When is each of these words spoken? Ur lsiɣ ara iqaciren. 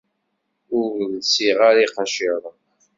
Ur 0.79 0.89
lsiɣ 1.21 1.57
ara 1.69 1.81
iqaciren. 1.85 2.57